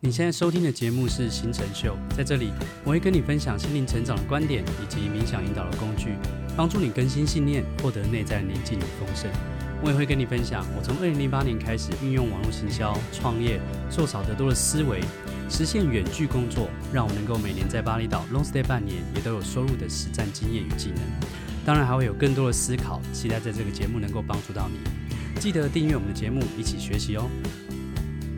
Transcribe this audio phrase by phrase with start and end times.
[0.00, 2.52] 你现在收听的节目是《形成秀》，在这里
[2.84, 6.14] 我会跟你分享心灵成长的观点以及冥想引导的工具，
[6.56, 9.28] 帮助你更新信念，获得内在宁静与丰盛。
[9.82, 15.00] 我也会跟你分享我从二零零八年开始运用网络行销、创业、做少得多的思维，
[15.50, 21.02] 实现远距工作，让我能够每年在巴厘岛 long stay 半年，也都有收入的实战经验与技能。
[21.66, 24.78] 当然还会有更多的思考，期待在这个节目能够帮助到你。
[25.40, 27.28] 记得订阅我们的节目，一起学习哦。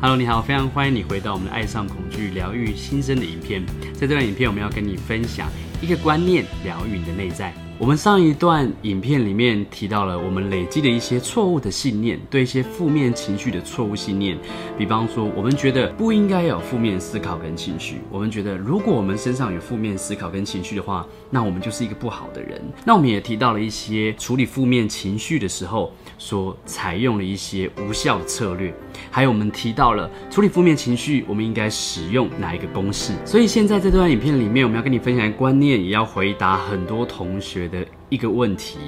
[0.00, 3.66] Hello，你好，非常欢迎你回到我们的《爱上恐惧，疗愈新生》的影片。
[3.92, 5.48] 在这段影片，我们要跟你分享
[5.82, 7.52] 一个观念，疗愈你的内在。
[7.80, 14.36] 我们上一段影片里面提到了我们累积的一些错误的信念，对一些负面情绪的错误信念。
[14.76, 18.00] 比方说，我们觉得不应该有负面思考跟情绪。
[18.10, 22.60] 我们觉得，如果我们身上有负面思考跟情绪的话，那我们就是一个不好的人。
[22.84, 28.74] 那我们也提到了一些处理负面情绪的时候所采用的一些无效策略，
[29.08, 33.12] 还有我们提到了处理负面情绪，我们应该使用哪一个公式。
[33.24, 38.78] 所以现在这段影片里面，我们要跟你分享的观念，也要回答很多同学的一个问题，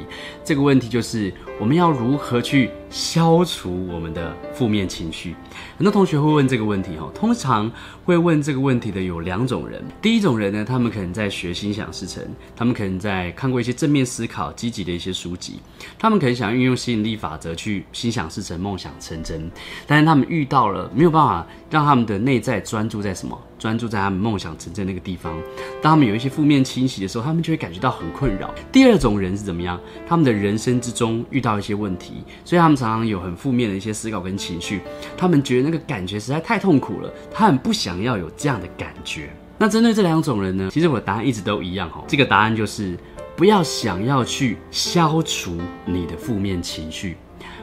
[0.44, 5.34] 这个问题就是我们要如何去消除我们的负面情绪？
[5.76, 7.70] 很多同学会问这个问题哈，通常
[8.04, 9.82] 会问这个问题的有两种人。
[10.00, 12.22] 第一种人呢，他们可能在学心想事成，
[12.56, 15.60] 他们可能在看过一些正面思考、积极的一些书籍，
[15.98, 19.50] 他们可能想运用吸引力法则去心想事成、梦想成真，
[19.86, 23.38] 但是他们遇到了没有办法让他们的内在专注在什么？
[23.58, 25.36] 专注在他们梦想成真那个地方，
[25.82, 28.54] 当他们有一些负面侵袭的时候，他们就会感觉到很困扰。
[28.72, 29.80] 第二种人是怎么样？
[30.06, 34.80] 他们的人生之中遇到一些问题，所以他们常常有很负面的一些思考跟情绪。
[35.16, 39.31] 他们觉得那个感觉实在太痛苦了，他很不想要有这样的感觉。
[39.58, 40.70] 那针对这两种人呢？
[40.72, 42.03] 其实我的答案一直都一样哈。
[42.06, 42.98] 这个答案就是
[43.36, 47.16] 不要想要去消除你的负面情绪。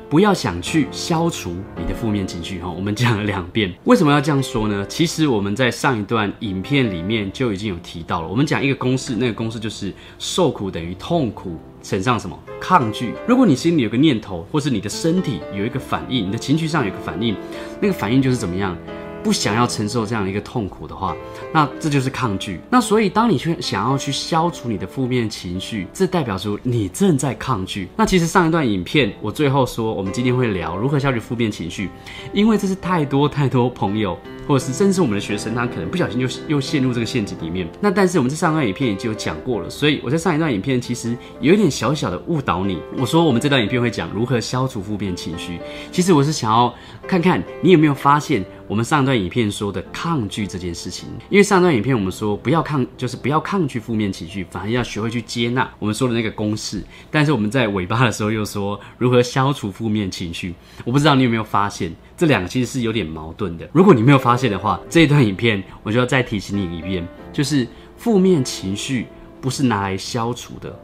[0.10, 4.86] 不要想去消除你的负面情绪哈，我们讲了两遍，为什么要这样说呢？
[4.88, 12.40] 其实我们在上一段影片里面就已经有提到了，我们讲一个公式，那个公式就是受苦等于痛苦乘上什么？
[12.62, 13.14] 抗拒。
[13.28, 17.36] 如果你心里有个念头，或是你的身体有一个反应，你的情绪上有个反应，
[17.82, 18.78] 那个反应就是怎么样？
[19.24, 21.16] 不想要承受这样一个痛苦的话，
[21.54, 22.60] 那这就是抗拒。
[22.70, 27.90] 那所以，当你去想要去消除你的负面情绪，这代表说你正在抗拒。
[27.96, 31.90] 那其实上一段影片，我最后说，我们今天会聊如何消除负面情绪，
[32.34, 34.18] 因为这是太多太多朋友，
[34.48, 37.68] 或者是甚至我们的学生，他可能不小心就又陷入这个陷阱里面。
[37.82, 42.80] 那但是我们在上一段影片已经有讲过了，所以我在上一段影片其实有一点小小的误导你。
[42.98, 45.60] 我说我们这段影片会讲如何消除负面情绪，
[45.92, 46.74] 其实我是想要
[47.08, 48.46] 看看你有没有发现。
[48.68, 56.84] 我们上段影片说的抗拒这件事情，因为上段影片我们说不要抗，就是不要抗拒负面情绪，反而要学会去接纳我们说的那个公式。
[57.10, 60.54] 但是我们在尾巴的时候又说如何消除负面情绪。
[60.84, 63.70] 我不知道你有没有发现，这两个其实是有点矛盾的。
[63.72, 69.08] 如果你没有发现的话，这一段影片我就要再提醒你一遍，就是负面情绪
[69.40, 70.78] 不是拿来消除的，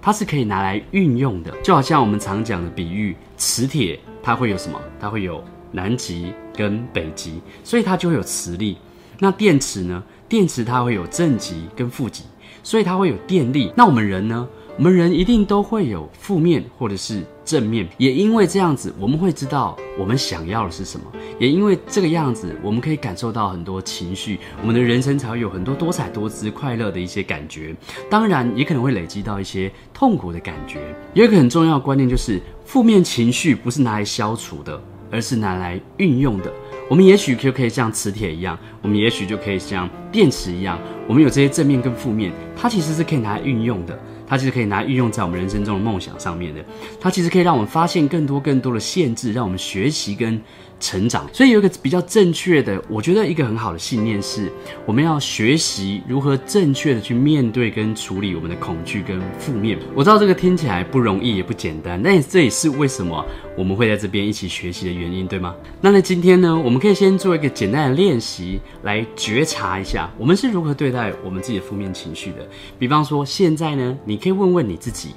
[0.00, 1.54] 它是可以拿来运用的。
[1.62, 4.80] 就好像我们常讲的比喻，磁铁它会有什么？
[4.98, 5.44] 它会有。
[5.72, 8.76] 南极跟北极，所以它就会有磁力。
[9.18, 10.02] 那电池呢？
[10.28, 12.24] 电池它会有正极跟负极，
[12.62, 13.72] 所以它会有电力。
[13.76, 14.46] 那我们人呢？
[14.76, 17.88] 我们人一定都会有负面或者是正面。
[17.96, 21.04] 也因为这样子，我们会知道我们想要的是什么。
[21.40, 27.74] 也因为这个样子，我们可以感受到很多情绪，我们的人生才会有很多多彩多姿、快乐的一些感觉。
[28.08, 30.78] 当然，也可能会累积到一些痛苦的感觉。
[31.12, 34.80] 有一个很重要的观念就是，负面情绪不是拿来消除的。
[35.10, 36.52] 而是拿来运用的。
[36.88, 43.98] 我们也许就可以像磁铁一样，我们也许就可以像电池一样，我们有这些正面跟负面，它其实是可以拿来运用的。
[44.30, 46.62] 它其实可以拿来运用在我们人生中的梦想上面的。
[47.00, 50.38] 它其实可以让我们发现更多更多的限制，让我们学习跟
[50.78, 51.26] 成长。
[51.32, 54.52] 所以有一个比较正确的，我觉得一个很好的信念是，
[54.84, 59.78] 我们要学习如何正确的去面对跟处理我们的恐惧跟负面。
[59.94, 63.24] 我知道这个听起来不容易也不简单，但这也是为什么
[63.56, 65.54] 我们会在这边一起学习的原因，对吗？
[65.80, 72.46] 那在今天呢，我们可以先做一个简单的练习，来觉察一下我们是如何对待在我们自己的负面情绪的。
[72.78, 74.18] 比方说，现在呢，你。
[74.18, 75.10] 你可以问问你自己，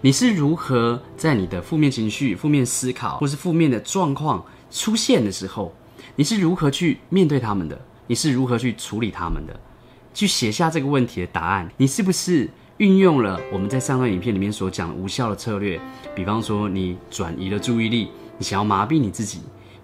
[0.00, 5.74] 你是如何在你的负面情绪、负面思考或是负面的状况出现的时候，
[6.16, 7.78] 你是如何去面对他们的？
[8.06, 9.60] 你是如何去处理他们的？
[10.14, 11.70] 去写下这个问题的答案。
[11.76, 15.78] 你是不是运用了我们在上段影片里面所讲的无效的策略？
[16.16, 18.08] 比方说，你转移了注意力，
[18.38, 19.40] 你想要麻痹你自己。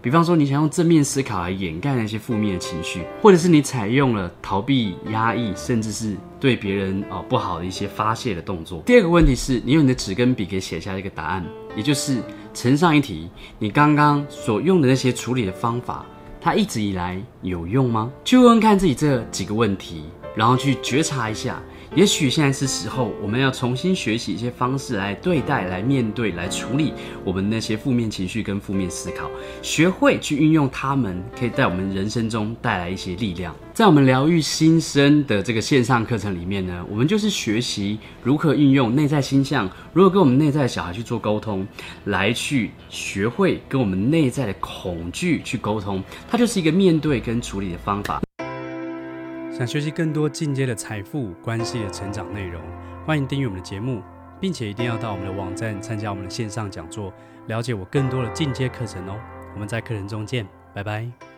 [0.06, 8.80] 比方说，你想用正面思考来掩盖那些负面的情绪，或者是你采用了逃避、压抑，甚至是对别人哦不好的一些发泄的动作。
[8.86, 11.44] 第二个问题是，你用你的纸跟笔给写下一个答案，
[11.74, 12.22] 也就是
[12.54, 16.06] 呈上一题，你刚刚所用的那些处理的方法，
[16.40, 18.08] 它一直以来有用吗？
[18.24, 20.04] 去问问看自己这几个问题，
[20.36, 21.60] 然后去觉察一下。
[21.94, 26.92] 也许现在是时候，我们要重新学习一些方式来对待、来面对、来处理
[27.24, 29.30] 我们那些负面情绪跟负面思考，
[29.62, 33.54] 学会去运用它们，可以在我们人生中带来一些力量。
[33.72, 41.66] 在我们疗愈新生的这个线上课程里面呢，我们就是学习如何运用内在星象，如何跟我们内在的小孩去做沟通，
[42.04, 48.25] 来去学会跟我们内在的恐惧去沟通，它就是一个面对跟处理的方法。
[49.56, 52.60] 想学习更多进阶的财富关系的成长内容，
[53.06, 54.02] 欢迎订阅我们的节目，
[54.38, 57.10] 并且一定要到我们的网站参加我们的线上讲座，
[57.46, 59.18] 了解我更多的进阶课程哦。
[59.54, 61.35] 我们在课程中见，拜拜。